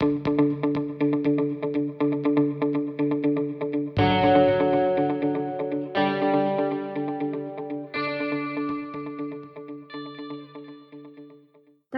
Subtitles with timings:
[0.00, 0.06] 大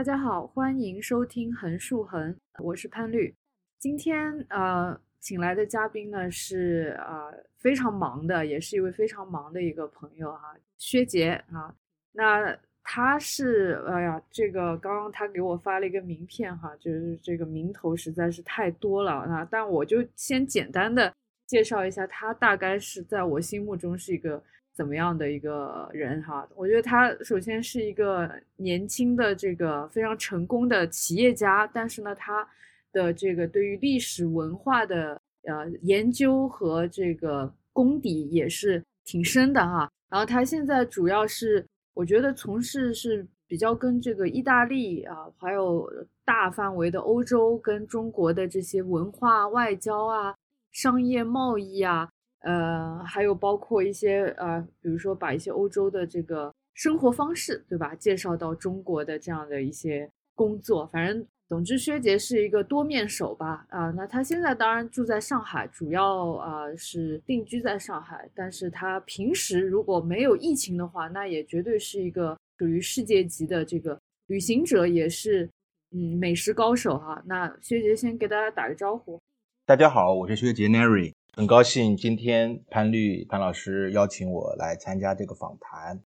[0.02, 3.32] 家好，欢迎收听横竖横，我是潘绿。
[3.78, 11.72] 今天呃，请来的嘉宾呢是呃非常忙的，也是一位非常忙的一个朋友哈，薛杰啊。
[12.10, 12.58] 那
[12.94, 19.48] 他是哎呀，这个刚刚他给我发了一个名片哈，就是这个名头实在是太多了啊。
[19.50, 21.10] 但我就先简单的
[21.46, 24.42] 介绍一下，他大概是在我心目中是一个。
[24.74, 26.48] 怎么样的一个人哈？
[26.56, 32.48] 我觉得他首先是一个年轻的这个非常成功的企业家，但是呢，他
[32.90, 39.90] 的这个对于历史文化的呃研究和这个功底也是挺深的哈。
[40.08, 41.62] 然后他现在主要是
[41.94, 45.88] 我觉得从事是比较跟这个意大利啊，还有
[46.24, 50.34] 大范围的欧洲跟中国的这些文化外交啊、
[50.70, 52.08] 商业贸易啊。
[52.44, 63.66] 呃，还有包括一些呃，比如说把一些欧洲的这个生活方式，对吧，介绍到中国的这样的一些工作，反正总之，薛杰是一个多面手吧。
[63.68, 75.46] 啊，那他现在当然住在上海，主要啊是定居在上海，但是他平时如果没有疫情的话，那也绝对是一个属于世界级的这个旅行者，也是
[75.90, 77.22] 嗯美食高手哈。
[77.26, 79.20] 那薛杰先给大家打个招呼。
[79.66, 81.12] 大家好，我是薛杰 Nary。
[81.36, 86.00] 很高兴今天潘律潘老师邀请我来参加这个访谈，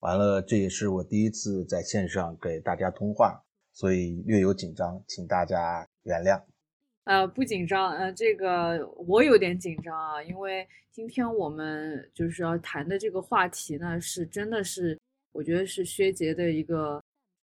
[0.00, 3.44] 完了这也是我第一次在线上给大家通话，
[3.78, 6.42] 所以略有紧张，请大家原谅。
[7.04, 14.98] 呃，不紧张，呃，这个我有点紧张啊，因为今天我们就是要谈的这个话题呢，是真的是
[15.30, 17.00] 我觉得是薛杰的一个，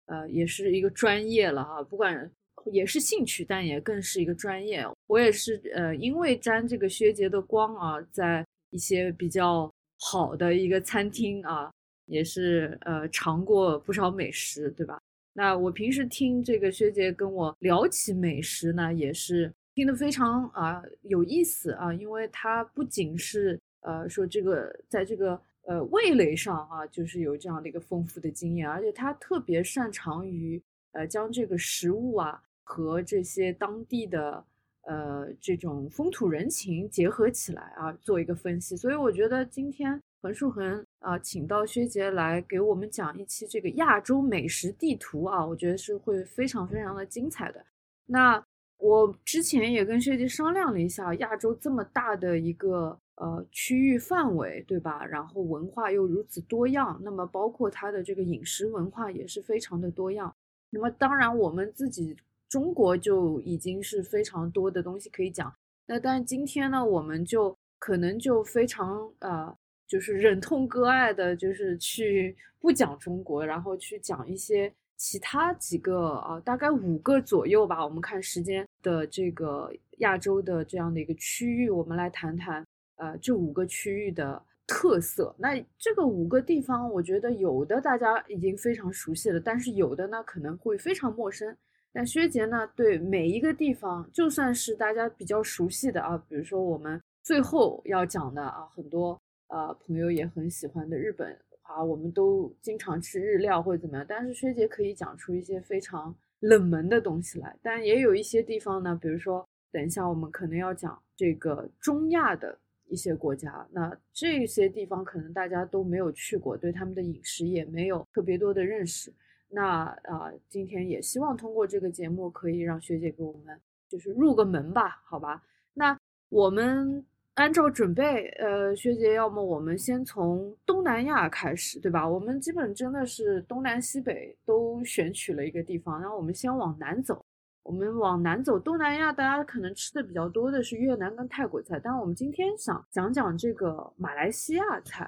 [0.06, 2.32] 呃，也是一个专业了哈，不管。
[2.72, 4.86] 也是兴趣，但也更是一个专业。
[5.08, 11.72] 我也是，呃，因为沾这个薛杰的光啊，在一些比较好的一个餐厅啊，
[12.06, 15.02] 也是呃尝过不少美食，对吧？
[15.34, 30.62] 那我平时听这个薛杰跟我聊起美食呢，也是听得非常啊有意思啊，因为他不仅是呃说这个在这个呃味蕾上啊，就是有这样的一个丰富的经验，而且他特别擅长于
[30.92, 32.42] 呃将这个食物啊。
[32.64, 34.46] 和这些当地的
[34.84, 38.78] 呃这种风土人情结合起来啊，做一个分析。
[38.78, 47.64] 所以我觉得今天横竖横啊，请到薛杰来给我们讲一期这个亚洲美食地图啊，我觉得是会非常非常的精彩的。
[48.06, 48.42] 那
[48.78, 55.06] 我之前也跟薛杰商量了一下，亚洲这么大的一个呃区域范围，对吧？
[55.06, 60.34] 然后文化又如此多样，那么包括它的这个饮食文化也是非常的多样。
[60.70, 62.16] 那么当然我们自己。
[62.52, 69.58] 中国就已经是非常多的东西可以讲，那但今天呢，我们就可能就非常呃，
[69.92, 77.84] 就是忍痛割爱的，就是去不讲中国，然后去讲一些其他几个啊，大概五个左右吧。
[77.84, 82.66] 我们看时间的这个亚洲的这样的一个区域，我们来谈谈
[82.96, 85.36] 呃这五个区域的特色。
[85.38, 91.54] 那这个五个地方，我觉得有的大家已经非常熟悉了，但是有的呢可能会非常陌生。
[91.92, 92.66] 那薛杰呢？
[92.78, 99.20] 对每一个地方，就算是大家比较熟悉的啊，比如说我们最后要讲的啊，很多
[99.52, 104.06] 呃朋友也很喜欢的日本啊，我们都经常吃日料或者怎么样。
[104.10, 107.56] 但是薛姐可以讲出一些非常冷门的东西来。
[107.62, 112.58] 但也有一些地方呢，比如说等一下我们可能要讲这个中亚的
[112.88, 119.14] 一些国家，那这些地方可能大家都没有去过，对他们的饮食也没有特别多的认识。
[119.50, 125.44] 那啊，今天也希望通过这个节目，可以让学姐给我们就是入个门吧，好吧？
[125.74, 125.98] 那
[126.30, 127.06] 我们
[127.36, 132.08] 按照准备，呃，学姐，要么我们先从东南亚开始，对吧？
[132.08, 137.24] 我们基本真的是东南西北都选取了一个地方，然后我们先往南走。
[137.64, 145.08] 我们往南走，东南亚大家可能吃的比较多的是越南跟泰国菜，但是我们今天想讲讲这个马来西亚菜，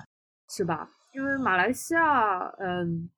[0.50, 0.90] 是吧？
[1.14, 3.10] 因为马来西亚，嗯。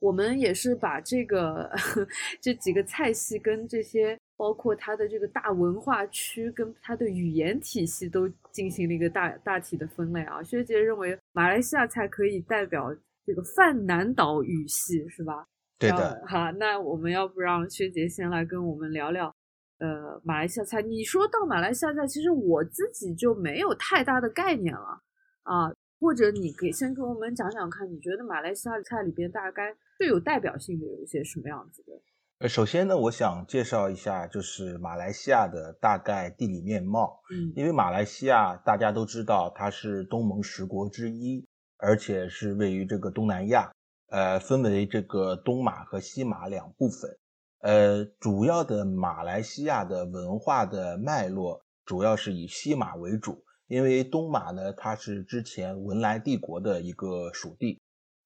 [0.00, 1.70] 我们也是把这个
[2.38, 10.42] 这几个菜系跟这些，包括它的这个大文化区跟它的语言体系都进行了一个大大体的分类啊。
[10.42, 12.94] 薛杰认为马来西亚菜可以代表
[13.24, 15.46] 这个泛南岛语系，是吧？
[15.78, 16.22] 对的。
[16.26, 19.34] 好，那我们要不让薛杰先来跟我们聊聊，
[19.78, 20.82] 呃，马来西亚菜。
[20.82, 25.00] 你说到马来西亚菜，其实我自己就没有太大的概念了
[25.42, 25.72] 啊。
[26.00, 31.92] 或者你可以先跟我们讲讲看，你觉得马来西亚菜里边大概最有代表性的有一些什么样子的
[32.40, 37.20] 呃，首先呢，我想介绍一下，就是马来西亚的大概地理面貌。
[37.30, 41.46] 嗯，因为马来西亚大家都知道，它是东盟十国之一，
[41.78, 43.70] 而且是位于这个东南亚，
[44.08, 47.16] 呃，分为这个东马和西马两部分。
[47.60, 57.80] 呃，主要的马来西亚的文化的脉络，主要是以西马为主，因为东马呢，它是之前文莱帝国的一个属地。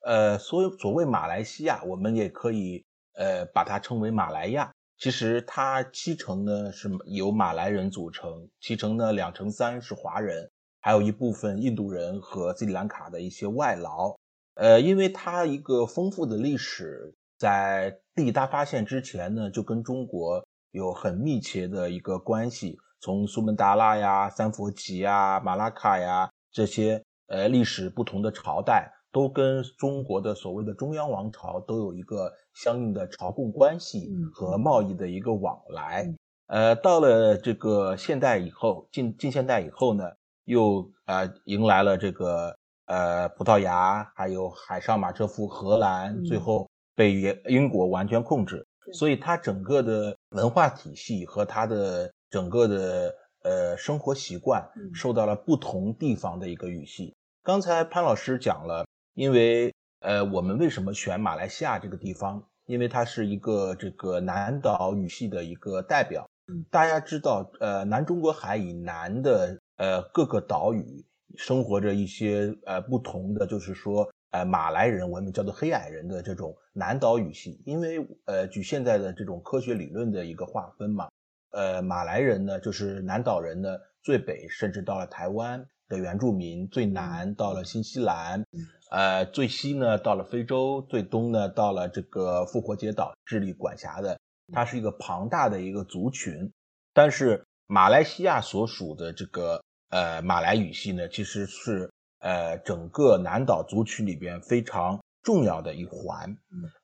[0.07, 2.88] 呃，所以所谓马来西亚，我们也可以。
[3.19, 4.71] 呃，把它称为马来亚。
[4.97, 10.49] 其实它七成呢是由马来人组成，七成呢两成三是华人，
[10.81, 14.15] 还有一部分印度人和斯里兰卡的一些外劳。
[14.55, 22.79] 呃，因为它一个丰富的历史，在地大发现之前呢，就跟中国有很密切的一个关系。
[23.01, 28.93] 从苏门答腊呀、三佛齐呀、马拉卡呀这些呃历史不同的朝代。
[29.11, 32.31] 都跟中国的所谓的中央王朝都有一个
[32.63, 36.13] 相应的朝贡关系和贸易的一个往来。
[36.49, 40.11] 呃，到了这个现代以后，近近现代以后呢，
[40.45, 42.57] 又呃迎来了这个
[42.87, 48.67] 呃葡萄牙，还有海上马车夫荷兰，最后被英英国完全控制。
[48.93, 57.15] 所以它整个的文化体系和它的整个的呃生活习惯受到了不同地方的一个语系。
[57.43, 58.85] 刚才潘老师讲了。
[59.15, 62.48] 因为呃，我们为什么选马来西亚这个地方？
[62.69, 66.29] 因为它是一个这个南岛语系的一个代表。
[66.71, 71.05] 大家知道，呃，南中国海以南的呃各个岛屿
[71.37, 77.61] 生活着一些呃不同的，就是说呃马来人，我们叫做黑矮人的这种南岛语系。
[77.65, 81.09] 因为呃，据现在的这种科学理论的一个划分嘛，
[81.53, 88.45] 呃，马来人呢就是南岛人呢最北，甚至到了台湾的原住民最南到了新西兰。
[88.91, 94.19] 呃，最西呢到了非洲，最东呢到了这个复活节岛，智利管辖的，
[94.53, 96.51] 它是一个庞大的一个族群。
[96.95, 101.91] 但是马来西亚所属的这个呃马来语系呢，其实是
[102.21, 106.37] 呃整个南岛族群里边非常重要的一环。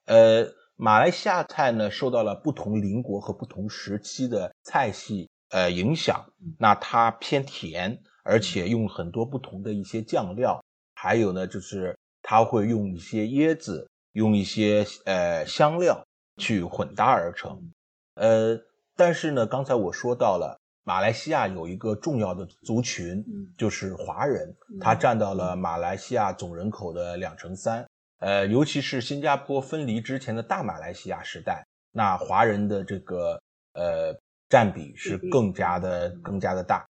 [0.05, 0.47] 呃，
[0.77, 6.27] 马来西亚菜呢受到了不同邻国和不同时期的菜系呃影响，
[6.59, 10.63] 那它偏甜，而且用很多不同的一些酱料。
[11.05, 16.03] 还有呢，就是它会用一些椰子，用一些呃香料
[16.39, 17.61] 去混搭而成。
[18.15, 18.59] 呃，
[18.97, 23.23] 但是呢，刚才我说到了，马来西亚有一个重要的族群，
[23.59, 27.87] 就是华人，他占到了马来西亚总人口的两成三。
[28.21, 31.63] 呃，尤其是新加坡分离之前的大马来西亚时代，
[31.93, 33.39] 那华人的这个
[33.75, 34.19] 呃
[34.49, 36.87] 占比是更加的更加的大。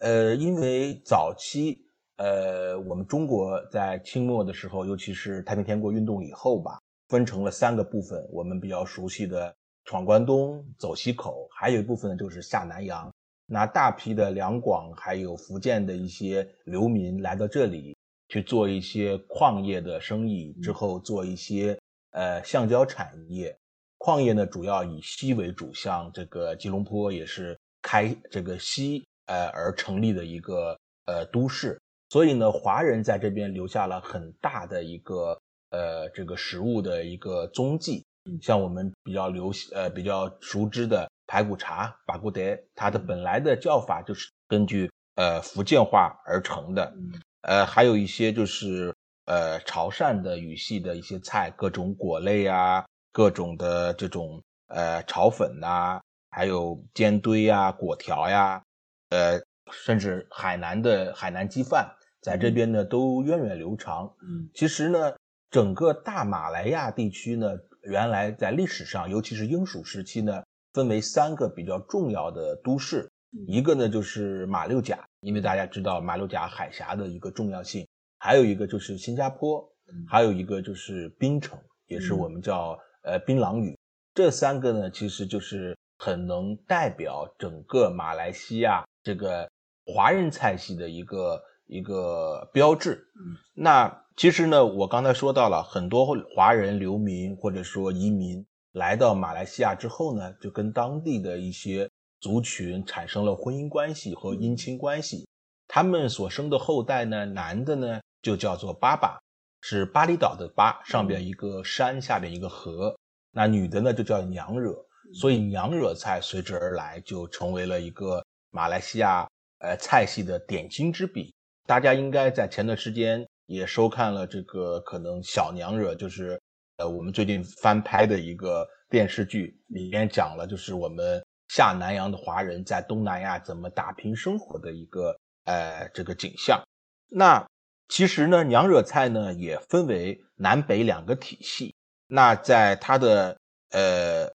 [0.00, 1.80] 呃，因为早期。
[2.16, 6.78] 呃，我们中国在清末的时候，尤其是太平天国运动以后吧，
[7.08, 8.24] 分成了三个部分。
[8.30, 9.52] 我们比较熟悉的
[9.84, 13.12] 闯关东、走西口，还有一部分呢就是下南洋。
[13.46, 17.96] 那大批的两广还有福建的一些流民来到这里
[18.28, 21.76] 去做一些矿业的生意，之后做一些
[22.12, 23.54] 呃橡胶产业。
[23.98, 31.80] 矿业呢主要以锡为主，像这个吉隆坡也是开这个锡呃而成立的一个呃都市。
[32.10, 35.40] 所以呢，华人在这边留下了很大的一个
[35.70, 38.04] 呃这个食物的一个踪迹，
[38.40, 46.94] 像我们比较流呃比较熟知的排骨茶巴古德，它的本来的叫法就是根据呃福建话而成的，
[47.42, 56.00] 呃还有一些就是呃潮汕的语系的一些菜，各种果类啊，各种的这种呃炒粉呐，
[56.30, 58.62] 还有煎堆呀、果条呀，
[59.08, 59.40] 呃
[59.84, 61.94] 甚至海南的海南鸡饭。
[62.22, 64.10] 在这边呢，都源远流长。
[64.22, 65.14] 嗯，其实呢，
[65.50, 67.52] 整个大马来亚地区呢，
[67.82, 73.10] 原来在历史上，尤其是英属时期呢，分为三个比较重要的都市。
[73.46, 77.84] 一个呢就是马六甲，因为大家知道马六甲海峡的一个重要性；
[78.18, 79.60] 还有一个就是新加坡；
[80.08, 83.76] 还有一个就是槟城，也是我们叫呃槟榔屿。
[84.14, 89.46] 这三个呢，其实就是很能代表整个马来西亚这个
[89.86, 91.42] 华人菜系的一个。
[91.66, 93.08] 一个标志。
[93.16, 105.26] 嗯，那其实呢，我刚才说到了很多华人流民或者说移民来到马来西亚之后呢，就跟当地的一些族群产生了婚姻关系和姻亲关系。
[105.66, 109.18] 他们所生的后代呢，男的呢就叫做巴巴，
[109.62, 112.94] 是巴厘岛的巴，上边一个山，下边一个河。
[113.32, 114.76] 那女的呢就叫娘惹，
[115.14, 119.26] 所以娘惹菜随之而来，就成为了一个马来西亚
[119.64, 121.34] 呃菜系的点睛之笔。
[121.66, 126.38] 大家应该在前段时间也收看了这个可能小娘惹，就是
[126.76, 136.62] 呃，我们最近翻拍的一个电视剧，里面讲了就是我们下南洋的华人在东南亚怎么打拼生活的一个呃这个景象。
[137.08, 137.46] 那
[137.88, 141.74] 其实呢，娘惹菜呢也分为南北两个体系。
[142.06, 143.38] 那在它的
[143.70, 144.26] 呃，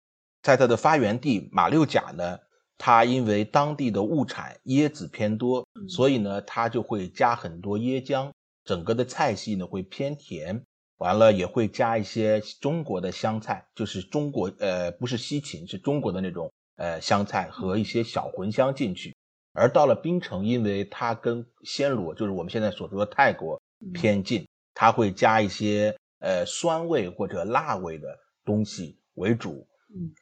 [0.42, 2.40] 在它的发源地马六甲呢，
[2.80, 8.32] 它因为当地的物产椰子偏多，所以呢，它就会加很多椰浆，
[8.66, 10.64] 整个的菜系呢会偏甜。
[10.98, 19.16] 完了也会加一些中国的香菜，就是中国呃不是西芹，是中国的那种呃香菜和一些小茴香进去。
[19.54, 23.62] 而到了槟城，因为它跟暹罗，就是我们现在所说的泰国
[23.94, 29.66] 偏近，它会加一些呃酸味或者辣味的东西为主，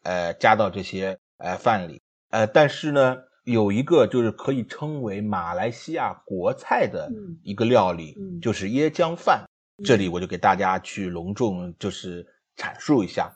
[0.04, 2.00] 呃加到这些呃饭里。
[2.30, 7.10] 呃，但是呢，有一个就是可以称为马来西亚国菜的
[7.44, 9.46] 一个料理，就是椰浆饭。
[9.84, 13.32] 这里我就给大家去隆重就是阐述一下，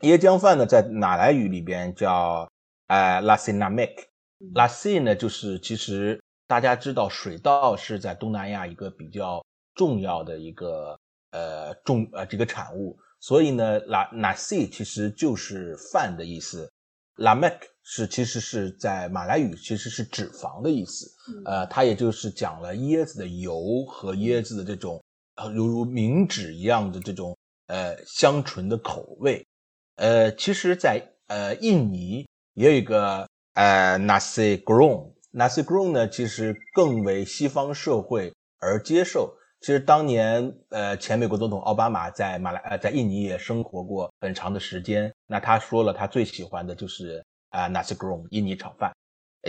[0.00, 2.46] 椰浆饭呢，在马来语里边叫
[2.88, 9.42] 呃 lassi namek，lassi 呢就是其实大家知道水稻是在东南亚一个比较
[9.74, 10.98] 重要的一个
[11.30, 16.70] 呃重呃这个产物，所以呢 la nasi 其实就是饭的意思
[17.16, 21.10] ，lamek 是其实是在马来语其实是脂肪的意思，
[21.44, 25.02] 呃它也就是讲了椰子的油和椰子的这种。
[25.56, 29.44] 犹如明脂一样的这种呃香醇的口味，
[29.96, 39.34] 呃，其实，在呃印尼也有一个呃 nasi goreng，nasi goreng 呢，其实更为西方社会而接受。
[39.62, 48.92] 其实当年呃前美国总统奥巴马在马来呃在印尼也生活过很长的时间，那他说了他最喜欢的就是啊 nasi g r o n 印尼炒饭。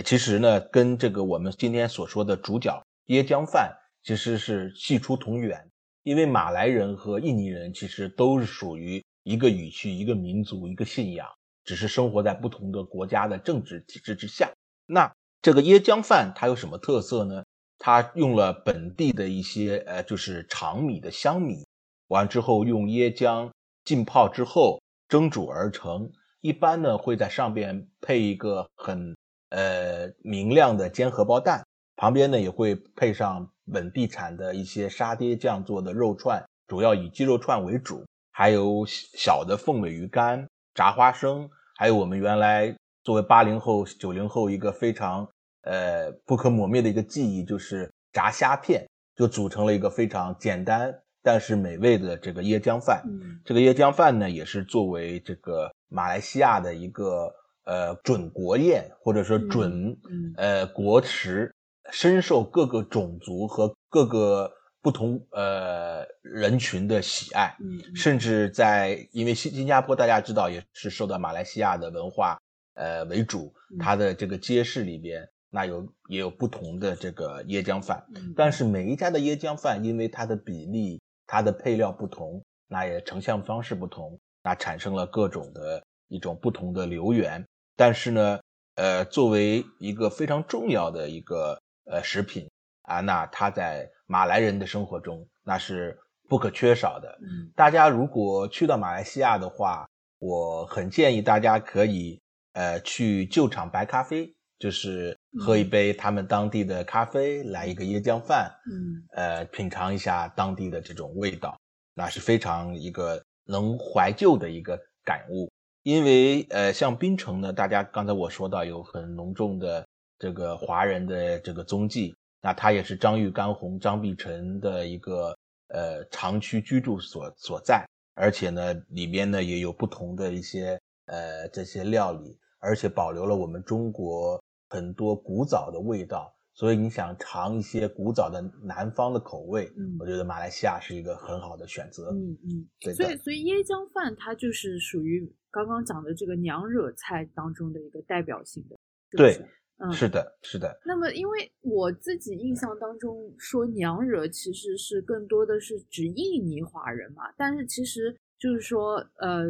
[0.04, 5.68] 其实呢，跟这个我们今天所说的主角椰浆饭其实是系出同源。
[6.04, 11.26] 因为马来人和印尼人其实都是属于一个语区、一个民族、一个信仰，
[11.64, 14.52] 只是生活在不同的国家的政治体制之下。
[14.86, 17.42] 那这个椰浆饭它有什么特色呢？
[17.86, 21.66] 它用了本地的一些呃，就是长米的香米，
[22.08, 23.50] 完之后用椰浆
[23.84, 26.10] 浸泡之后蒸煮而成。
[26.40, 29.14] 一般呢会在上边配一个很
[29.50, 31.62] 呃明亮的煎荷包蛋，
[31.94, 33.50] 旁边呢也会配上。
[33.72, 45.26] 本地产的一些沙爹酱做的肉串，主要以鸡肉串为主，还有小的凤尾鱼干、炸花生，还有我们原来作为八零后、九零后一个非常
[45.64, 53.02] 呃不可磨灭的一个记忆，就是炸虾片，就组成了一个非常简单但是美味的这个椰浆饭。
[53.44, 59.96] 这个椰浆饭呢，也是作为这个马来西亚的一个呃准国宴，或者说准
[60.36, 61.54] 呃国食。
[61.92, 72.40] 深受各个种族和各个不同呃人群的喜爱，嗯，甚至在因为新新加坡大家知道也是受到马来西亚的文化
[72.72, 87.44] 呃为主，它的这个街市里边那有也有不同的这个椰浆饭，但是每一家的椰浆饭因为它的比例、它的配料不同，那也呈现方式不同，那产生了各种的一种不同的流源。
[87.76, 88.40] 但是呢，
[88.74, 91.56] 呃，作为一个非常重要的一个。
[91.86, 92.48] 呃，食品
[92.84, 95.94] 啊，那它在马来人的生活中那是
[96.30, 97.18] 不可缺少的。
[97.20, 99.86] 嗯，大家如果去到马来西亚的话，
[100.18, 102.18] 我很建议大家可以
[102.54, 111.58] 呃去旧厂白咖啡，就是喝一杯他们当地的咖啡，来一个椰浆饭，嗯，呃，品尝一下当地的这种味道，
[111.94, 115.50] 那是非常一个能怀旧的一个感悟。
[115.82, 119.84] 因为呃，像槟城呢，大家刚才我说到有很浓重的。
[120.16, 125.36] 这个华人的这个踪迹，那它也是张玉干红、张碧晨的一个
[125.68, 127.84] 呃长期居住所所在，
[128.14, 136.34] 而且呢，里边呢也有不同的一些呃这些料理，而且保留了我们中国很多古早的味道。
[136.56, 142.10] 所以你想尝一些古早的南方的口味，嗯，我觉得马来西亚是一个很好的选择。
[142.12, 142.94] 嗯嗯，对。
[142.94, 148.76] 所以所以椰浆饭它就是属于刚刚讲的这个娘惹菜当中的一个代表性的，
[149.10, 149.36] 对。
[149.76, 150.72] 嗯是的，是的。
[150.86, 159.46] 那么，因为我自己印象当中说娘惹其实是更多的是指印尼华人嘛，但是其实就是说，呃，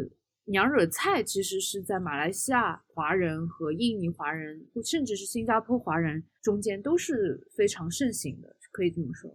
[0.46, 9.30] 娘惹菜其实是在马来西亚华人和印尼华人，甚至是新加坡华人中间都是非常盛行的，可以这么说。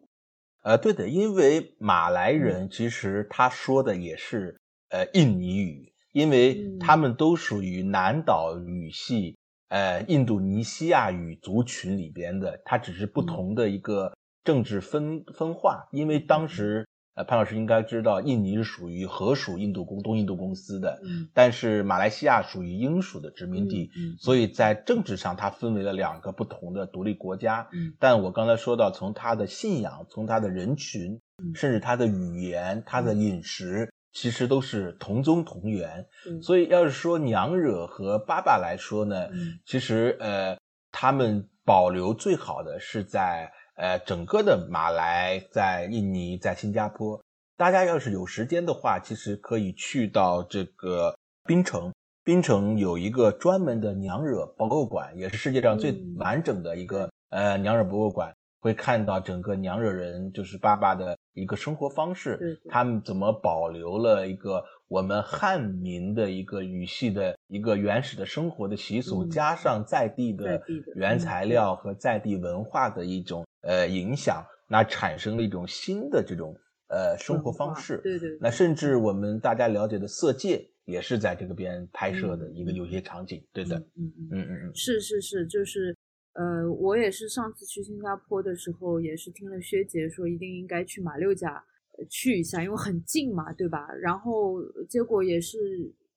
[0.62, 9.38] 呃，对的，因为马来人其实他说的也是呃印尼语，因为他们都属于南岛语系。
[9.70, 14.12] 呃，印度尼西亚语族群里边的，它只是不同的一个
[14.44, 15.88] 政治分分化。
[15.92, 27.68] 因为当时呃，潘老师应该知道，印尼是属于荷属印度公东印度公司的，嗯但是马来西亚属于英属的殖民地，嗯嗯所以在政治上它分为了两个不同的独立国家。
[27.74, 36.06] 嗯但我刚才说到，从它的信仰，从它的人群，嗯甚至它的语言、它的饮食，其实都是同宗同源。
[36.26, 40.58] 嗯所以，要是说娘惹和爸爸来说呢，嗯其实呃，
[40.92, 47.20] 他们保留最好的是在呃整个的马来，在印尼，在新加坡。
[47.56, 51.94] 大家要是有时间的话，其实可以去到这个槟城。
[52.26, 58.34] 槟城有一个专门的娘惹博物馆，也是世界上最嗯完整的一个、呃娘惹博物馆。
[58.62, 70.62] 会看到整个娘惹人就是爸爸的一个生活方式，他们怎么保留了一个我们汉民的一个语系的一个原始的生活的习俗，嗯加上在地的
[70.94, 76.56] 原嗯材料和在地文化的一种呃影响，那产生了一种新的这种
[76.88, 78.00] 呃生活方式。
[78.04, 85.96] 对对，那甚至我们大家了解的《色戒》也是在这个边拍摄的嗯一个有些场景，对的，嗯嗯嗯，嗯是是是，就是
[86.34, 91.64] 呃，我也是上次去新加坡的时候，也是听了薛杰说一定应该去马六甲
[91.98, 93.88] 呃去一下，因为很近嘛，对吧？
[94.02, 95.58] 然后结果也是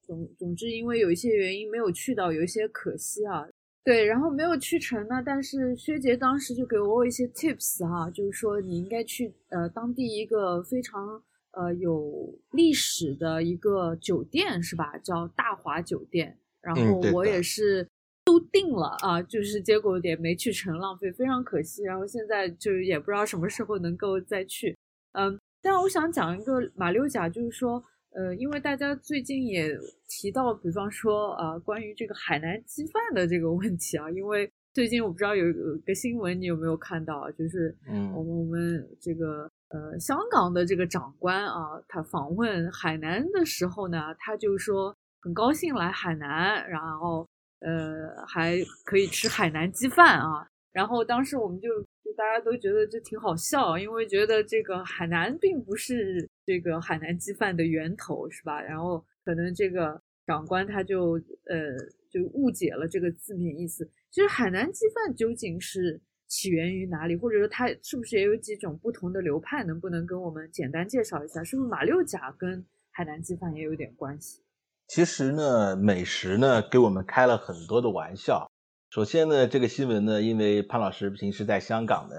[0.02, 3.44] 总总之因为有一些原因没有去到，有一些可惜啊。
[3.84, 14.96] 对，然后没有去成呢，但是薛杰当时就给我一些 tips 哈、就是说你应该去呃当地一个非常呃有历史的一个酒店是吧？
[14.98, 16.38] 叫大华酒店。
[16.60, 17.84] 然后我也是
[18.24, 21.82] 都定了啊，就是结果也没去成，浪费，非常可惜。
[21.82, 24.78] 然后现在就是也不知道什么时候能够再去。
[25.14, 27.82] 嗯，但我想讲一个马六甲，就是说，
[28.14, 29.76] 呃，因为大家最近也
[30.08, 47.26] 提到，比方说啊、呃，关于这个海南鸡饭的这个问题啊，因为最近我不知道有有个新闻你有没有看到啊，就是嗯我们我们这个呃香港的这个长官啊，他访问海南的时候呢，他就说很高兴来海南，然后
[47.60, 50.46] 呃还可以吃海南鸡饭啊。
[50.72, 51.68] 然后当时我们就
[52.01, 58.60] 就大家都觉得这挺好笑，因为觉得这个海南并不是这个海南鸡饭的源头，是吧？
[58.60, 61.12] 然后可能这个长官他就
[61.46, 61.76] 呃
[62.10, 63.88] 就误解了这个字面意思。
[64.10, 69.64] 其实海南鸡饭究竟是起源于哪里，或者说它是不是也有几种不同的流派？
[69.64, 71.42] 能不能跟我们简单介绍一下？
[71.42, 74.42] 是不是马六甲跟海南鸡饭也有点关系？
[74.88, 78.51] 其实呢，美食呢给我们开了很多的玩笑。
[78.92, 82.14] 首先呢，这个新闻呢，因为潘老师平时在香港呢，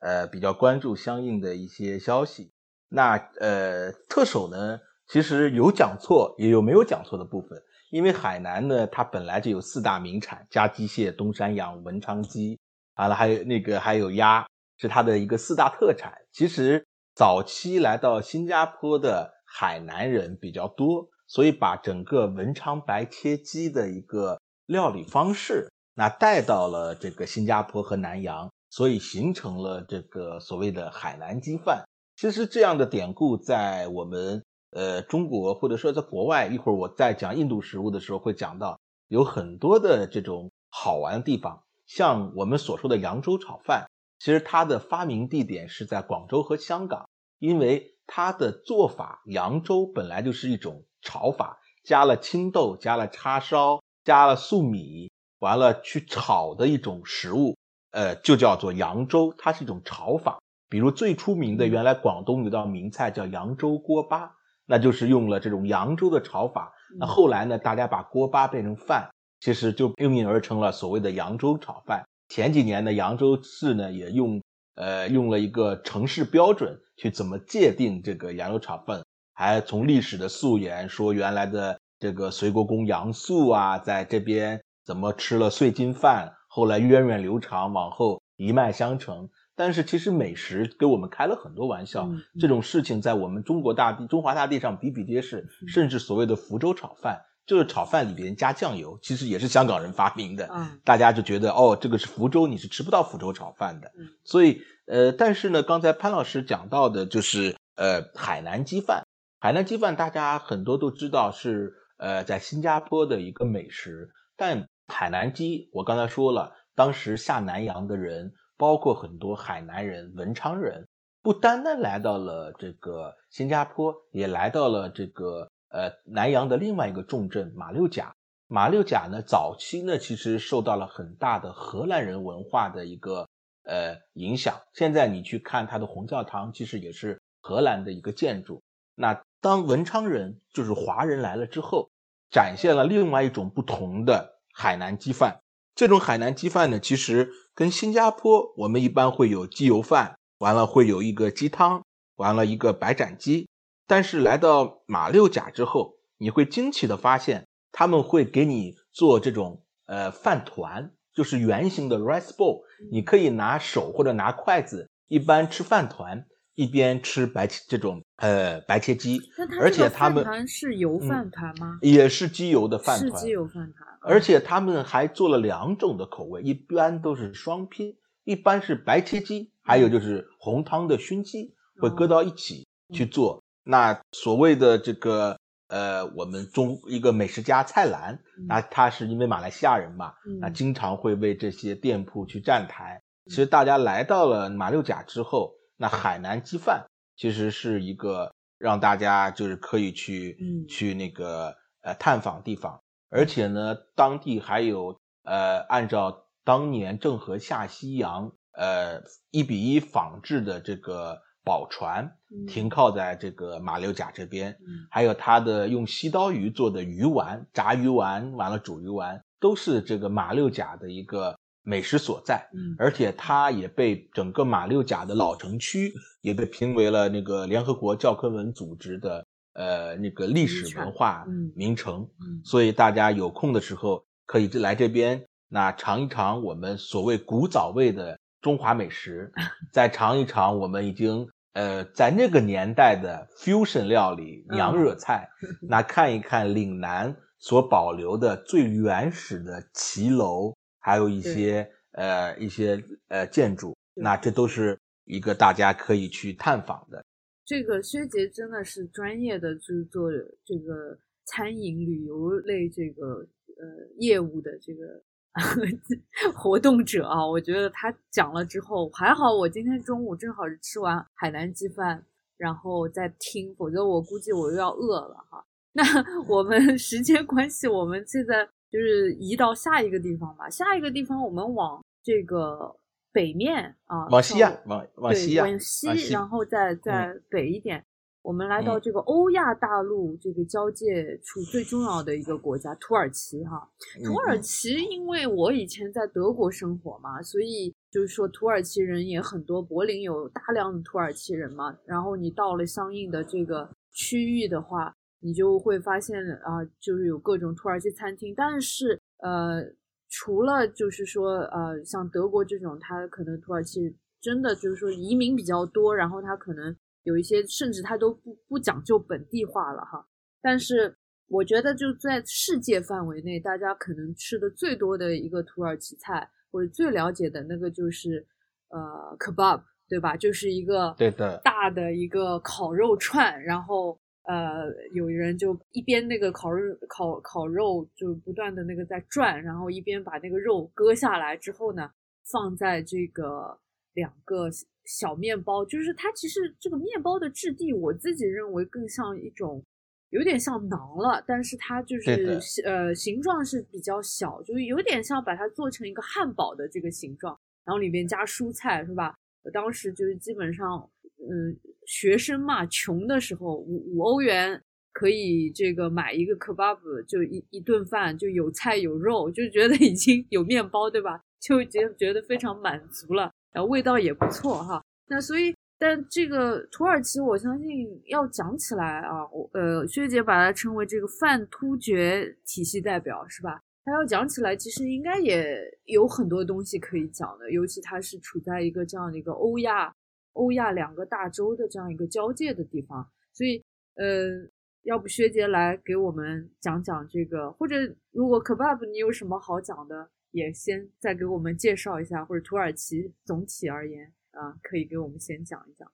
[0.00, 2.50] 呃，比较关注相应的一些消息。
[2.88, 7.62] 那呃，特首呢，其实有讲错，也有没有讲错的部分。
[7.90, 12.58] 因为海南呢，它本来就有四大名产：家鸡蟹、东山羊、文昌鸡，
[12.96, 14.44] 完了还有那个还有鸭，
[14.78, 16.12] 是它的一个四大特产。
[16.32, 16.84] 其实
[17.14, 25.68] 早期来到新加坡的海南人比较多，所以把整个文昌白切鸡的一个料理方式。
[25.98, 31.84] 那带到了这个新加坡和南洋，所以形成了这个所谓的海南鸡饭。
[32.16, 38.78] 其实这样的典故在我们呃中国或者说在国外，一会儿我在讲印度食物的时候会讲到，
[39.08, 41.62] 有很多的这种好玩的地方。
[41.86, 55.10] 像我们所说的扬州炒饭，其实它的发明地点是在广州和香港，因为它的做法，扬州本来就是一种炒法，加了青豆，加了叉烧，加了粟米。
[55.38, 57.56] 完了去炒的一种食物，
[57.90, 60.38] 呃，就叫做扬州，它是一种炒法。
[60.68, 64.34] 比如最出名的，原来广东有道名菜叫扬州锅巴，
[64.66, 66.72] 那就是用了这种扬州的炒法。
[66.98, 72.04] 那后来呢，大家把锅巴变成饭，其实就应运而成了所谓的扬州炒饭。
[72.28, 74.42] 前几年呢，扬州市呢也用
[74.74, 84.60] 呃用了一个城市标准去怎么界定这个扬州炒饭，还从历史的溯源说原来的这个隋国公杨素啊，在这边。
[84.86, 89.28] 怎么吃了碎金饭，后来源远流长，往后一脉相承。
[89.56, 95.48] 但是其实美食给我们开了很多玩笑，嗯、这种事情在我们中国大地、中华大地上比比皆是。
[95.62, 100.48] 嗯、甚至所谓的福州炒饭，就是炒饭里边加酱油，其实也是香港人发明的。
[100.52, 103.90] 嗯、大家就觉得哦，这个是福州，你是吃不到福州炒饭的。
[103.98, 109.04] 嗯、所以呃，但是呢，刚才潘老师讲到的就是呃海南鸡饭，
[109.40, 120.86] 海南鸡饭大家很多都知道是呃在新加坡的一个美食，但海南鸡，我刚才说了，当时下南洋的人，包括很多海南人、文昌人，
[121.22, 128.14] 不单单来到了这个新加坡，也来到了这个呃南洋的另外一个重镇马六甲。
[128.48, 133.28] 马六甲呢，早期呢其实受到了很大的荷兰人文化的一个
[133.64, 134.60] 呃影响。
[134.72, 138.62] 现在你去看它的红教堂，其实也是荷兰的一个建筑。
[138.94, 141.90] 那当文昌人就是华人来了之后，
[142.30, 145.42] 展现了另外一种不同的海南鸡饭。
[145.74, 153.50] 这种海南鸡饭呢，其实跟新加坡我们一般会有鸡油饭，完了会有一个鸡汤，完了一个白斩鸡。
[153.86, 166.26] 但是来到马六甲之后，你会惊奇的发现，他们会给你做这种呃饭团，就是圆形的 rice bowl，你可以拿手或者拿筷子，一般吃饭团。
[166.56, 169.20] 一边吃白切这种呃白切鸡，
[169.60, 171.78] 而且他们是油饭团吗？
[171.82, 173.86] 也是鸡油的饭团，是鸡油饭团。
[174.00, 183.42] 而且他们还做了两种的口味，一般都是双拼，一般是白切鸡，还有就是红汤的熏鸡会搁到一起去做。
[183.62, 185.36] 那所谓的这个
[185.68, 193.02] 呃，我们中一个美食家蔡澜，那他是因为马来西亚人嘛，那经常会为这些店铺去站台。
[193.26, 195.52] 其实大家来到了马六甲之后。
[195.76, 196.86] 那海南鸡饭
[197.16, 200.66] 其实是一个让大家就是可以去嗯。
[200.66, 212.16] 去那个呃探访地方，而且呢，当地还有呃按照当年郑和下西洋呃一比一仿制的这个宝船
[212.48, 214.56] 停靠在这个马六甲这边，
[214.90, 221.38] 还有它的用西刀鱼做的鱼丸、炸鱼丸，完了煮鱼丸都是这个马六甲的一个。
[221.68, 231.26] 美食所在，嗯，而且它也被整个马六甲的老城区也被评为了那个联合国教科文组织的呃那个历史文化
[231.56, 239.32] 名城，嗯，所以大家有空的时候可以来这边，那尝一尝我们所谓古早味的中华美食，
[239.72, 245.28] 再尝一尝我们已经呃在那个年代的 fusion 料理娘惹菜，
[245.68, 250.54] 那看一看岭南所保留的最原始的骑楼。
[250.86, 257.04] 还有一些呃一些呃建筑，那这都是一个大家可以去探访的。
[257.44, 260.08] 这个薛杰真的是专业的，就是做
[260.44, 263.64] 这个餐饮旅游类这个呃
[263.98, 265.02] 业务的这个
[266.32, 267.26] 活动者啊。
[267.26, 272.00] 我觉得他讲了之后，还好我今天中午正好是吃完海南鸡饭，
[272.36, 275.44] 然后再听，否则我估计我又要饿了哈。
[275.74, 275.82] 那
[276.28, 278.48] 我们时间关系，我们现在。
[278.76, 282.76] 就是移到下一个地方吧，下一个地方我们往这个
[283.10, 287.82] 北面啊，往西啊，往往西呀，往西，然后再再北一点，
[288.20, 293.66] 我们来到这个欧亚大陆这个交界处最重要的一个国家土耳其哈。
[294.04, 301.74] 土耳其，因为我以前在德国生活嘛，所以就是说土耳其人也很多，柏林有大量的土耳其人嘛。
[301.86, 304.94] 然后你到了相应的这个区域的话。
[305.26, 309.60] 你就会发现啊，就是有各种土耳其餐厅，但是呃，
[310.08, 320.06] 除了就是说呃，像德国这种，它可能土耳其真的就是说移民比较多，然后它可能有一些甚至它都不不讲究本地化了哈。
[320.40, 328.24] 但是我觉得就在世界范围内，大家可能吃的最多的一个土耳其菜，或者最了解的那个就是
[328.68, 328.78] 呃
[329.18, 330.16] ，kebab，对吧？
[330.16, 333.98] 就是一个对的大的一个烤肉串，然后。
[334.26, 341.88] 呃，有人就一边那个烤肉烤烤肉就不断的那个在转，然后一边把那个肉割下来之后呢，
[342.32, 343.56] 放在这个
[343.94, 344.50] 两个
[344.84, 349.64] 小面包，就是它其实这个面包的质地，我自己认为更像一种
[350.10, 359.14] 有点像馕了，但是它就是呃形状是比较小，就是有点像把它做成一个汉堡的这个形状，然后里面加蔬菜是吧？
[359.44, 360.90] 我当时就是基本上。
[361.28, 364.62] 嗯，学生嘛，穷的时候五五欧元
[364.92, 371.20] 可以这个买一个 kebab，就一一顿饭就有菜有肉，就觉得已经有面包，对吧？
[371.40, 374.82] 就觉觉得非常满足了，然后味道也不错哈。
[375.06, 383.60] 那所以，但这个土耳其，我相信要讲起来啊，我呃，薛姐把它称为这个泛突厥体系代表，是吧？
[383.84, 389.94] 它要讲起来，其实应该也有很多东西可以讲的，尤其它是处在一个这样的一个欧亚。
[390.36, 394.48] 欧亚两个大洲的这样一个交界的地方，所以，呃，
[394.82, 397.74] 要不薛杰来给我们讲讲这个，或者
[398.12, 405.90] 如果 kebab 你有什么好讲的，也先再给我们介绍一下，或者土耳其总体而言啊，可以给我们先讲一讲。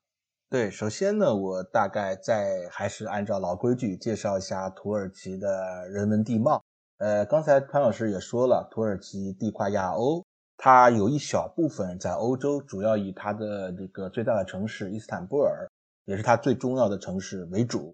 [0.51, 6.63] 对，首先呢，我大概再还是按照老规矩介绍一下土耳其的人文地貌。
[6.99, 10.25] 呃，刚才潘老师也说了，土耳其地跨亚欧。
[10.65, 15.69] 它有一小部分在欧洲，主要以它的这个最大的城市伊斯坦布尔，
[16.05, 17.93] 也是它最重要的城市为主。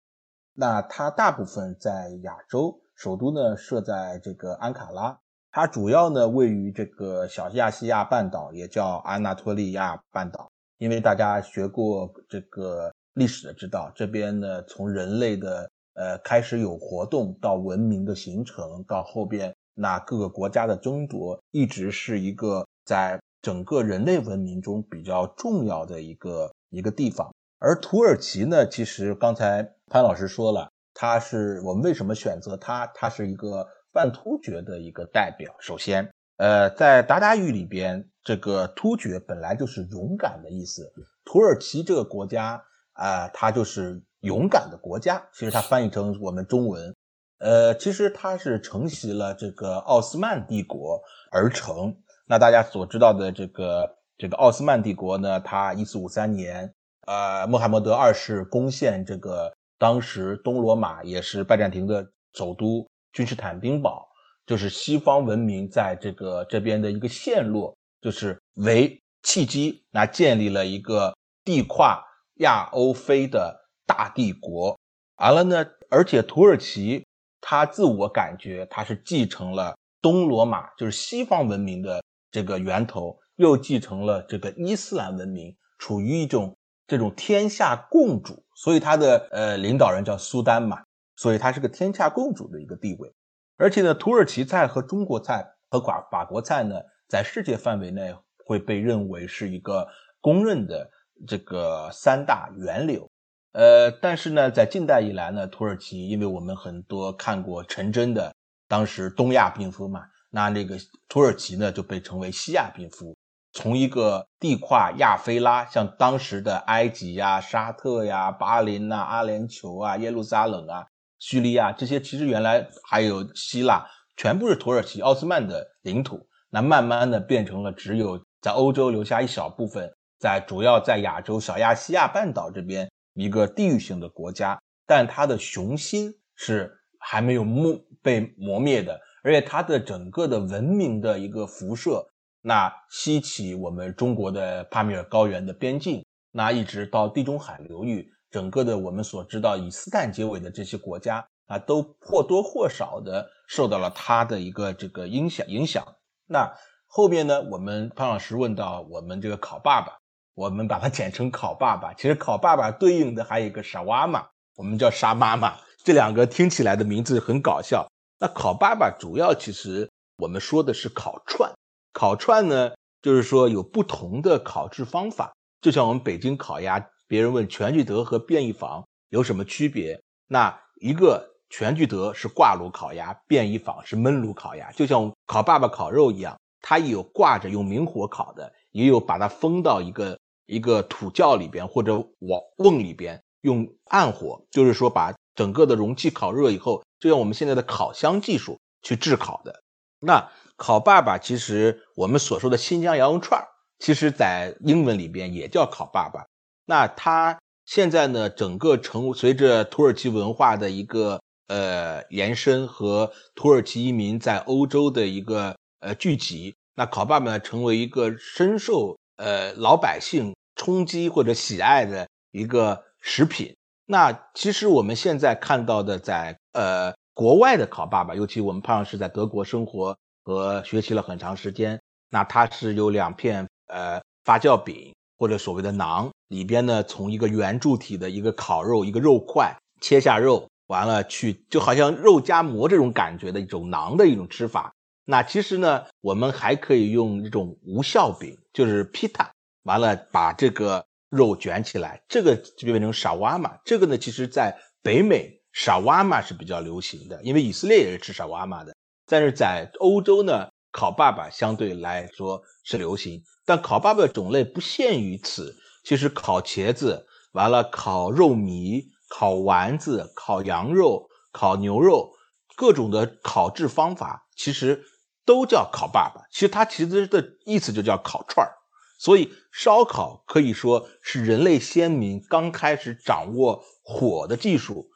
[0.53, 5.19] 那它大部分在亚洲，首都呢设在这个安卡拉。
[5.51, 10.51] 它主要呢位于这个小亚细亚半岛，也叫安纳托利亚半岛。
[10.77, 27.33] 因为大家学过这个历史的知道，这边呢从人类的呃开始有活动到文明的形成，到后边那各个国家的争夺，一直是一个在整个人类文明中比较重要的一个一个地方。
[27.61, 32.87] 而土耳其呢，其实刚才潘老师说了，它是我们为什么选择它？
[32.95, 35.55] 它是一个泛突厥的一个代表。
[35.61, 40.93] 首先，呃，在鞑靼语里边，这个突厥本来就是勇敢的意思。
[41.25, 42.63] 土耳其这个国家
[42.93, 45.29] 啊，它就是勇敢的国家。
[45.33, 46.95] 其实它翻译成我们中文，
[47.39, 51.97] 呃，其实它是承袭了这个奥斯曼帝国而成。
[52.27, 56.75] 那大家所知道的这个这个奥斯曼帝国呢，它一四五三年。
[57.07, 64.07] 呃，穆罕默德二世攻陷这个当时东罗马也是拜占庭的首都君士坦丁堡，
[64.47, 72.05] 就是西方文明在这个这边的一个陷落，就是为契机，那建立了一个地跨
[72.41, 74.79] 亚欧非的大帝国。
[75.17, 77.07] 完了呢，而且土耳其
[77.51, 86.55] 他自我感觉他是继承了东罗马，就是西方文明的这个源头，又继承了这个伊斯兰文明，处于一种。
[86.87, 90.83] 这种天下共主，所以他的呃领导人叫苏丹嘛，
[91.17, 93.13] 所以他是个天下共主的一个地位。
[93.59, 99.87] 而且呢，土耳其菜和中国菜和法法国菜呢，在世界范围内会被认为是一个
[100.21, 100.91] 公认的
[101.27, 103.11] 这个三大源流。
[103.53, 108.35] 呃，但是呢，在近代以来呢，土耳其因为我们很多看过陈真的
[108.69, 110.77] 当时东亚病夫嘛，那那个
[111.09, 113.17] 土耳其呢就被称为西亚病夫。
[113.55, 120.87] 从一个地跨亚非拉，像当时的埃及呀、沙特呀、巴林呐、阿联酋啊、耶路撒冷啊、
[121.19, 126.29] 叙利亚这些，其实原来还有希腊，全部是土耳其奥斯曼的领土。
[126.51, 142.07] 那慢慢的变成了只有在欧洲留下一小部分，在主要在亚洲小亚细亚半岛这边一个地域性的国家，但它的雄心是还没有磨被磨灭的，而且它的整个的文明的一个辐射。
[142.41, 155.85] 那西起我们中国的帕米尔高原的边境，那一直到地中海流域，整个的我们所知道以斯坦结尾的这些国家啊，都或多或少的受到了它的一个这个影响影响。
[156.29, 156.55] 那
[156.87, 159.98] 后面呢，我们潘老师问到我们这个考爸爸，
[160.39, 161.93] 我们把它简称烤爸爸。
[161.95, 164.25] 其实烤爸爸对应的还有一个沙瓦玛，
[164.55, 167.91] 我们叫沙妈妈，这两个听起来的名字很搞笑。
[168.21, 171.51] 那烤爸爸主要其实我们说的是烤串。
[171.93, 172.71] 烤串呢，
[173.03, 190.17] 就是说有不同的烤制方法，就像我们北京烤鸭，别人问全聚德和便宜坊有什么区别，那一个全聚德是挂炉烤鸭，便宜坊是焖炉烤鸭，就像烤爸爸烤肉一样，它有挂着用明火烤的，也有把它封到一个
[190.49, 199.63] 一个土窖里边或者瓦瓮里边用暗火，就是说把整个的容器烤热以后，就用我们现在的烤箱技术去炙烤的，
[200.01, 200.29] 那。
[200.61, 203.41] 烤爸爸，其实我们所说的新疆羊肉串
[203.79, 206.27] 其实在英文里边也叫烤爸爸。
[206.67, 223.57] 那它现在呢，整个成随着土耳其文化的一个呃延伸和土耳其移民在欧洲的一个呃聚集，那烤爸爸呢成为一个深受呃老百姓冲击或者喜爱的一个食品。
[223.87, 229.97] 那其实我们现在看到的，在呃国外的烤爸爸，尤其我们潘老师在德国生活。
[230.25, 244.71] 和学习了很长时间，那它是有两片呃发酵饼或者所谓的馕，里边呢从一个圆柱体的一个烤肉一个肉块切下肉，完了去就好像肉夹馍这种感觉的一种馕的一种吃法。
[245.07, 249.31] 那其实呢，我们还可以用一种无效饼，就是 pita，
[249.63, 253.57] 完了把这个肉卷起来，这个就变成沙瓦玛。
[253.65, 258.75] 这个呢，其实在北美沙瓦玛是比较流行的，因为以色列也是吃沙瓦玛的。
[259.07, 265.57] 但是在欧洲呢，烤爸爸相对来说是流行，但烤爸爸的种类不限于此。
[265.85, 272.13] 其实烤茄子，完了烤肉糜、烤丸子、烤羊肉、烤牛肉，
[272.55, 274.85] 各种的烤制方法其实
[275.25, 276.27] 都叫烤爸爸。
[276.31, 278.53] 其实它其实的意思就叫烤串儿。
[278.99, 284.91] 所以烧烤可以说是人类先民刚开始掌握火的技术，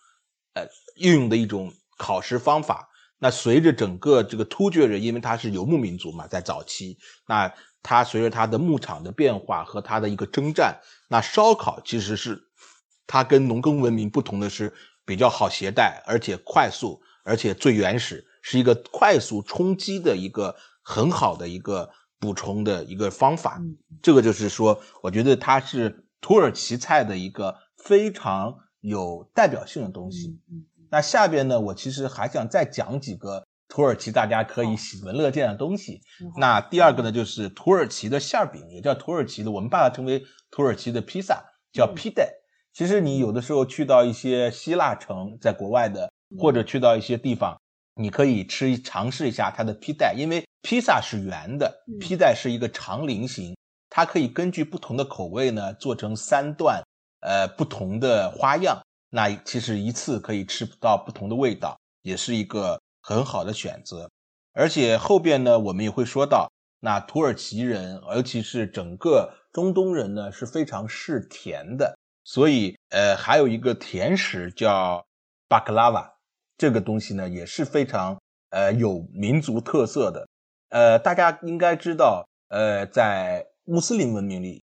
[0.55, 2.91] 呃，运用的一种烤食方法。
[3.19, 12.43] 那随着整个这个突厥人，因为他是游牧民族嘛，在早期，那他随着他的牧场的变化和他的一个征战，那烧烤其实是
[13.07, 14.73] 它跟农耕文明不同的是
[15.05, 21.91] 比较好携带，而且快速，而且最原始，是一个快速冲击的一个很好的一个
[22.23, 23.61] 补充的一个方法。
[24.01, 30.39] 这个就是说，我觉得它是土耳其菜的一个非常有代表性的东西。
[30.49, 36.03] 嗯那下边呢，我其实还想再讲几个土耳其大家可以喜闻乐见的东西。
[36.21, 42.31] 嗯，那第二个呢，就是土耳其的馅儿饼，也叫土耳其的，我们把它称为土耳其的披萨，叫嗯披带。
[42.75, 47.59] 其实你有的时候去到一些希腊城，在国外的，嗯或者去到一些地方，
[47.95, 53.57] 你可以吃尝试一下它的披带，因为披萨是圆的嗯，披带是一个长菱形，
[53.91, 56.83] 它可以根据不同的口味呢做成三段，
[57.21, 58.81] 呃，不同的花样。
[59.11, 64.09] 那其实一次可以吃到不同的味道，也是一个很好的选择。
[64.55, 75.05] 而且后边呢，我们也会说到，那土耳其人，尤其是整个中东人呢，是非常嗜甜的，所以呃，还有一个甜食叫
[75.49, 76.11] 巴克拉瓦，
[76.57, 78.19] 这个东西呢也是非常
[78.51, 80.27] 呃有民族特色的。
[80.73, 84.65] 呃，大家应该知道，呃，在穆斯林文明里，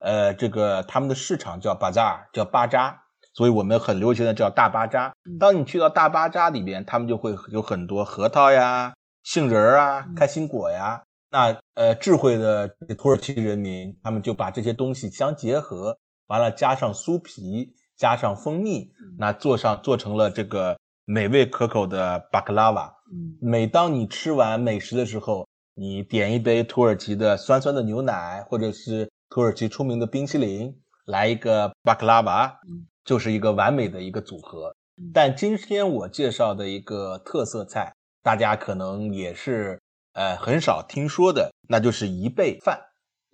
[0.00, 5.14] 呃，这个他们的市场叫巴扎尔，叫巴扎，所以我们很流行的叫大巴扎。
[5.24, 8.92] 嗯当你去到大巴扎里边，他们就会有很多核桃呀、
[9.22, 11.02] 杏仁儿啊嗯、开心果呀。
[11.30, 22.92] 那呃，智慧的土耳其人民，他们就把这些东西相结合，完了加上酥皮，加上蜂蜜，嗯那做上做成了这个美味可口的巴克拉瓦。
[23.10, 25.45] 嗯每当你吃完美食的时候，
[25.78, 35.10] 你点一杯土耳其的酸酸的牛奶，或者是土耳其出名的冰淇淋，来一个巴克拉瓦嗯，就是一个完美的一个组合嗯。
[35.12, 39.78] 但今天我介绍的一个特色菜，大家可能也是
[40.14, 42.80] 呃很少听说的，那就是贻贝饭。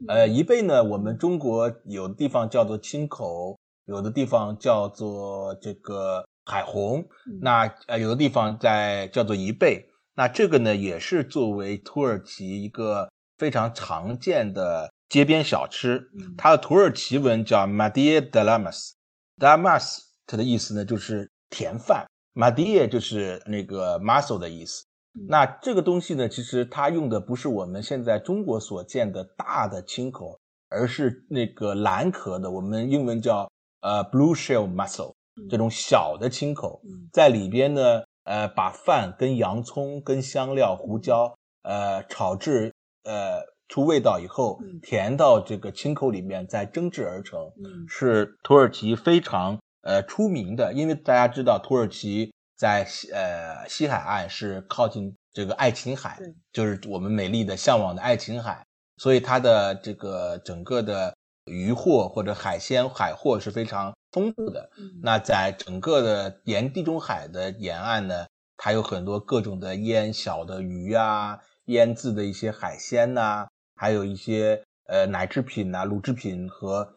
[0.09, 6.99] 呃，贻贝呢，我们中国有的地方叫做青口，有的地方叫做这个海虹，
[7.31, 9.87] 嗯那呃有的地方在叫做贻贝。
[10.15, 16.11] 那这个呢，也是作为土耳其一个非常常见的街边小吃。
[16.19, 24.85] 嗯它的土耳其文叫 Madie Delamas，Delamas 它的意思呢就是甜饭，Madie 就是那个 muscle 的意思。
[25.15, 30.39] 嗯那这个东西呢，其实它用的不是我们现在中国所见的大的青口，
[30.71, 35.13] 而是那个蓝壳的，我们英文叫呃 blue shell mussel
[35.51, 42.73] 这种小的青口，嗯在里边呢，呃，把饭跟洋葱、跟香料、胡椒，呃，炒制，
[43.05, 47.87] 呃，出味道以后嗯，填到这个青口里面，再蒸制而成，嗯。
[47.89, 50.73] 是土耳其非常呃出名的。
[50.73, 56.19] 因为大家知道，土耳其在西呃西海岸是靠近这个爱琴海，
[56.53, 58.65] 就是我们美丽的向往的爱琴海，
[58.99, 61.13] 所以它的这个整个的
[61.47, 64.71] 渔获或者海鲜海货是非常丰富的。
[64.79, 68.27] 嗯那在整个的沿地中海的沿岸呢，
[68.57, 76.89] 它有很多各种的腌小的鱼啊，腌制的一些海鲜呐、还有一些呃奶制品呐、乳制品和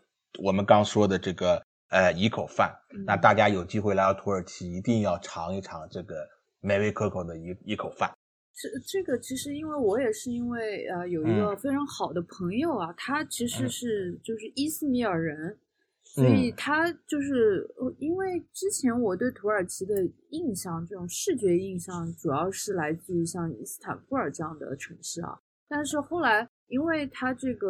[0.44, 2.76] 我们刚说的这个呃一口饭。
[3.06, 6.28] 那嗯大家有机会来到土耳其，一定要尝一尝这个
[6.60, 8.12] 美味可口的一一口饭。
[8.56, 11.36] 这这个其实因为我也是因为呃有一嗯。
[11.36, 13.70] 个非常好的朋友啊，他其实嗯。
[13.70, 15.58] 是就是伊斯米尔人，
[16.04, 16.54] 所以嗯。
[16.56, 25.38] 他就是呃因为之前我对土耳其的印象，这种视觉印象主要是来自于像伊斯坦布尔这样的城市啊，
[25.68, 27.70] 但是后来因为他这个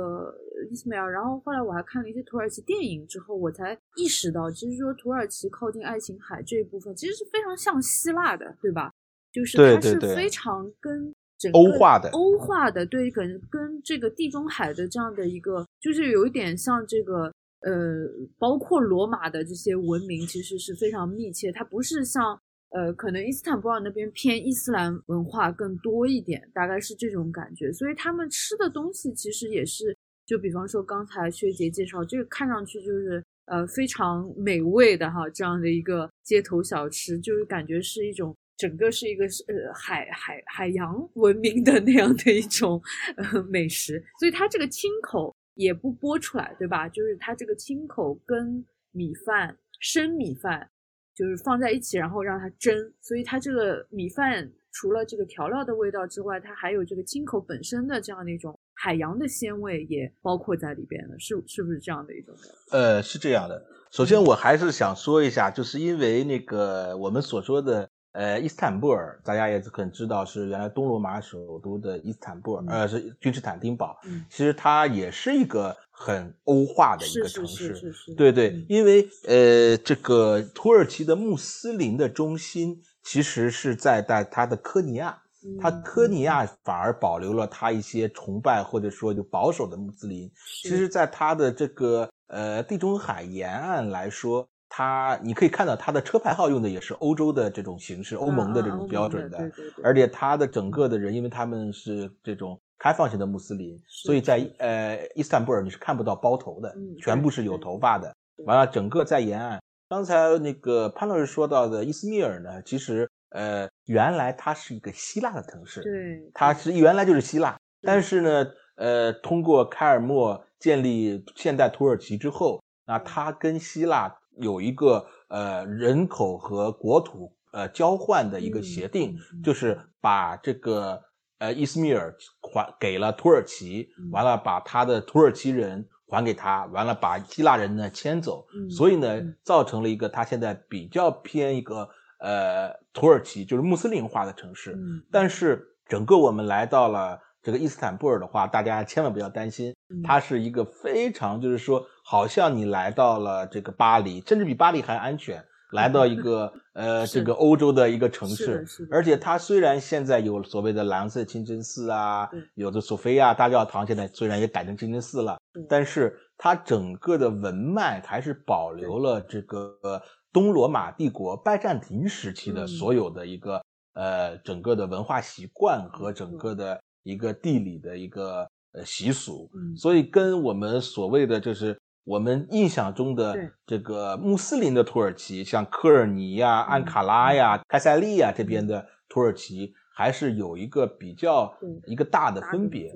[0.56, 8.94] 呃伊斯米尔，然后后来我还看了一些土耳其电影之后，我才意识到，其实说土耳其靠近爱琴海这一部分其实是非常像希腊的，对吧？
[9.36, 17.24] 就是它是非常跟整个欧化的欧化的，对，跟跟这个地中海的这样的一个，就是有一点像这个
[17.60, 18.08] 呃，
[18.40, 21.52] 包括罗马的这些文明，其实是非常密切。
[21.52, 27.70] 它不是像呃，可能伊斯坦布尔那边偏伊斯兰文化更多一点，大概是这种感觉。
[27.74, 29.94] 所以他们吃的东西其实也是，
[30.26, 38.34] 就比方说刚才薛杰介绍，这个看上去就是呃非常美味的哈，这样的一个街头小吃，就是感觉是一种。
[38.58, 42.82] 整个是一个是呃海海海洋文明的那样的一种
[43.18, 46.88] 呃美食，所以它这个清口也不剥出来，对吧？
[46.88, 50.70] 就是它这个清口跟米饭生米饭
[51.14, 62.34] 就是放在一起，然后让它蒸，所以它这个米饭除了这个调料的味道之外，它还有这个清口本身的这样的一种海洋的鲜味也包括在里边了，是是不是这样的一种？
[62.72, 63.66] 呃，是这样的。
[63.92, 67.90] 首先，我还是想说一下，就是因为那个我们所说的。
[68.16, 74.00] 呃，伊斯坦布尔，大家也很知道是原来东罗马首都的伊斯坦布尔，嗯呃，是君士坦丁堡。
[74.06, 77.76] 嗯其实它也是一个很欧化的一个城市。
[77.76, 85.22] 是是是，对对，嗯因为呃，这个土耳其的穆斯林的中心其实是在在它的科尼亚，
[85.60, 90.32] 它嗯科尼亚反而保留了它一些崇拜或者说就保守的穆斯林。
[90.64, 99.84] 其实，在它的这个呃地中海沿岸来说，它你可以看到它的车牌号用的也是欧洲的这种形式，欧盟的这种标准的，对对对。
[99.84, 108.14] 而且它的整个的人，因为他们是这种开放型的穆斯林，所以在呃伊斯坦布尔你是看不到包头的，全部是有头发的。
[108.46, 118.46] 完了，整个在沿岸，刚才那个潘老师说到的伊斯密尔呢，其实呃原来它是一个希腊的城市，对，它是原来就是希腊，但是呢，
[118.76, 124.14] 呃，通过开尔莫建立现代土耳其之后，那它跟希腊。
[124.38, 131.02] 有一个呃人口和国土呃交换的一个协定，就是把这个
[131.40, 144.78] 呃伊斯密尔还给了土耳其，完了把他的土耳其人还给他，完了把希腊人呢迁走，所以呢造成了一个他现在比较偏一个呃土耳其就是穆斯林化的城市，
[145.12, 147.20] 但是整个我们来到了。
[147.46, 170.02] 这个伊斯坦布尔的话，大家千万不要担心，它是一个非常，就是说，好像你来到了这个巴黎，甚至比巴黎还安全，来到一 个呃这个欧洲的一个城市，而且它虽然现在有所谓的蓝色清真寺啊，有的索菲亚大教堂现在虽然也改成清真寺了，但是它整个的文脉还是保留了这个
[170.32, 173.62] 东罗马帝国拜占庭时期的所有的一个
[173.96, 176.80] 呃整个的文化习惯和整个的。
[177.08, 179.48] 一个地理的一个呃习俗，
[179.78, 191.54] 所以跟我们所谓的就是我们印象中的这个穆斯林的土耳其，像科尔尼呀、安卡拉呀、开塞利亚这边的土耳其，还是有一个比较
[191.86, 192.94] 一个大的分别。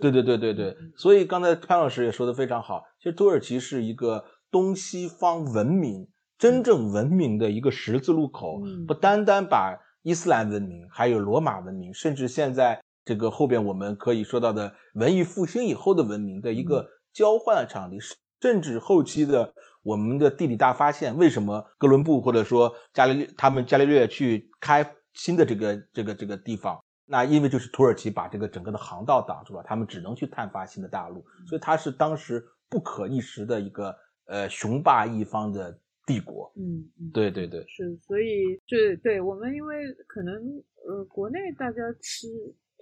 [0.00, 12.80] 对对对对对，所以刚才潘老师也说的非常好，其实土耳其是一个东西方文明真正文明的一个十字路口，不单单把伊斯兰文明，还有罗马文明，甚至现在。
[13.06, 17.98] 这个后边我们可以说到的文艺复兴以后的文明的一个交换的场地，
[18.44, 24.84] 甚至后期的我们的地理大发现，为什么哥伦布或者说伽利略他们伽利略去开
[25.14, 26.78] 新的这个这个这个地方？
[27.06, 36.52] 那因为就是土耳其把这个整个的航道挡住了，他们只能去探发新的大陆，所以它是当时不可一世的一个呃雄霸一方的帝国。
[36.56, 36.84] 嗯，
[37.14, 40.34] 对对对，是，所以对对我们因为可能
[40.86, 42.28] 呃国内大家吃。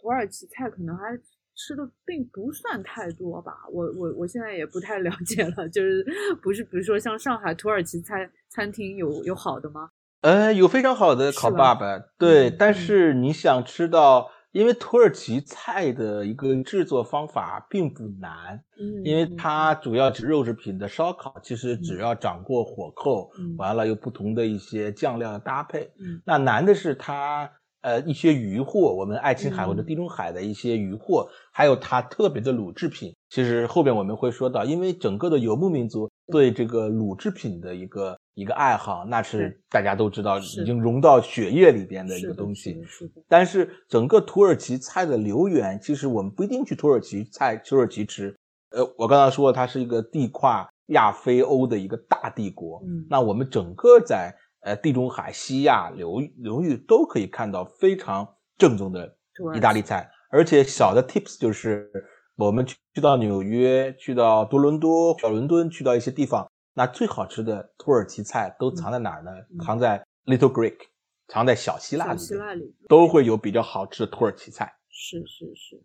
[0.03, 1.17] 土耳其菜可能还
[1.55, 6.05] 吃的并不算太多吧，我我我现在也不太了解了，就是
[6.43, 9.91] 不是比如说像上海土耳其餐餐厅有有好的吗？
[10.23, 27.51] 呃，有非常好的烤爸爸，对，但是你想吃到，因为土耳其菜的一个制作方法并不难，嗯，因为它主要是肉制品的烧烤，其实只要掌握火候，完了有不同的一些酱料的搭配，嗯，那难的是它。
[27.83, 33.13] 呃，一些渔获，我们爱琴海或者地中海的一些渔获，还有它特别的乳制品。
[33.29, 42.81] 其实后边我们会说到，因为整个的游牧民族对这个乳制品的一个一个爱好，那是大家都知道，已经融到血液里边的一个东西。
[43.29, 48.33] 但是整个土耳其菜的流源，其实我们不一定去土耳其菜土耳其吃。
[48.71, 52.81] 呃，我刚才说它是一个地跨亚非欧的一个大帝国。
[52.87, 53.05] 嗯。
[53.11, 54.33] 那我们整个在。
[54.63, 59.17] 呃，地中海、西亚流流域都可以看到非常正宗的
[59.55, 61.91] 意大利菜，而且小的 tips 就是，
[62.37, 69.31] 我们去去到纽约、去到多伦多、小伦敦、去到一些地方，那最好吃的土耳其菜都藏在哪儿呢？
[69.65, 70.79] 藏在 Little Greek，
[71.27, 74.73] 藏在小希腊里，希腊里都会有比较好吃的土耳其菜。
[74.89, 75.83] 是是是。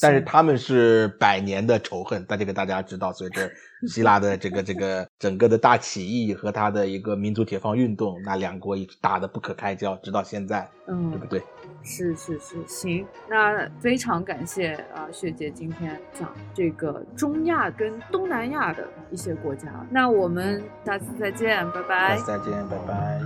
[0.00, 3.50] 但是他们是百年的仇恨，大家给大家知道，随着
[3.88, 11.42] 希腊的这个这个整个的大起义和他的一个民族解放运动，那两国一直打得不可开交，直到现在，嗯，对不对？
[11.82, 22.16] 是是是，行，那非常感谢啊，雪姐今天讲这个中亚跟东南亚的一些国家，那我们下次再见，拜拜。
[22.16, 23.20] 下次再见，拜拜。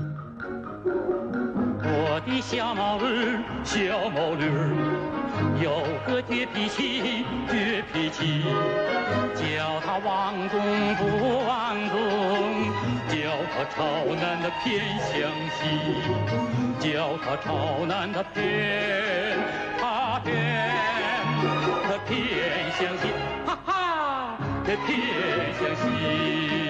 [1.86, 5.13] 我的小毛驴，小毛驴。
[5.62, 8.42] 有个倔脾气，倔脾气，
[9.34, 11.98] 叫他忘东不忘东，
[13.08, 13.14] 叫
[13.54, 13.78] 他朝
[14.14, 15.62] 南他偏向西，
[16.80, 19.38] 叫他朝南他偏，
[19.80, 20.34] 他偏，
[21.84, 22.16] 他偏
[22.78, 23.02] 向西，
[23.46, 24.98] 哈哈，他偏
[25.58, 26.63] 向西。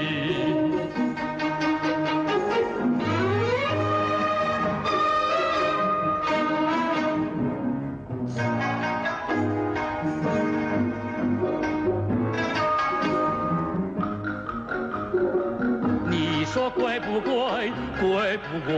[16.55, 17.69] 说乖不乖，
[18.01, 18.73] 乖不乖？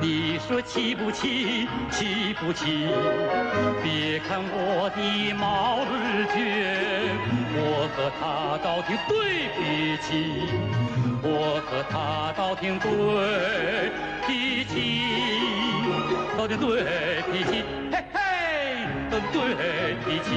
[0.00, 2.88] 你说气不气，气不气？
[3.82, 6.40] 别看我的毛驴倔，
[7.54, 10.48] 我和他倒挺对脾气，
[11.22, 12.88] 我和他倒挺对
[14.26, 14.72] 脾气，
[16.38, 17.62] 倒挺对脾气，
[17.92, 18.18] 嘿嘿，
[19.10, 19.36] 倒挺对
[20.06, 20.32] 脾气。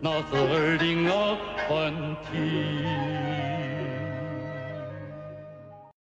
[0.00, 1.36] 那是二零阿
[1.68, 1.92] 凡
[2.24, 3.57] 提。